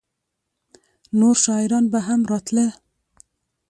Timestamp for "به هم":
1.91-2.21